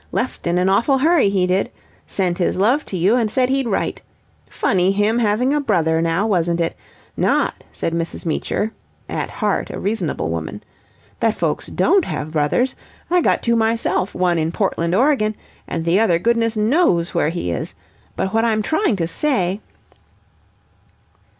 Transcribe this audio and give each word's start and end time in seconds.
Left 0.11 0.47
in 0.47 0.57
a 0.57 0.65
awful 0.65 0.97
hurry, 0.97 1.29
he 1.29 1.45
did. 1.45 1.69
Sent 2.07 2.39
his 2.39 2.57
love 2.57 2.87
to 2.87 2.97
you 2.97 3.15
and 3.17 3.29
said 3.29 3.49
he'd 3.49 3.67
write. 3.67 4.01
Funny 4.49 4.91
him 4.91 5.19
having 5.19 5.53
a 5.53 5.61
brother, 5.61 6.01
now, 6.01 6.25
wasn't 6.25 6.59
it? 6.59 6.75
Not," 7.15 7.63
said 7.71 7.93
Mrs. 7.93 8.25
Meecher, 8.25 8.71
at 9.07 9.29
heart 9.29 9.69
a 9.69 9.77
reasonable 9.79 10.29
woman, 10.31 10.63
"that 11.19 11.35
folks 11.35 11.67
don't 11.67 12.05
have 12.05 12.31
brothers. 12.31 12.75
I 13.11 13.21
got 13.21 13.43
two 13.43 13.55
myself, 13.55 14.15
one 14.15 14.39
in 14.39 14.51
Portland, 14.51 14.95
Oregon, 14.95 15.35
and 15.67 15.85
the 15.85 15.99
other 15.99 16.17
goodness 16.17 16.57
knows 16.57 17.13
where 17.13 17.29
he 17.29 17.51
is. 17.51 17.75
But 18.15 18.33
what 18.33 18.43
I'm 18.43 18.63
trying 18.63 18.95
to 18.95 19.05
say..." 19.07 19.59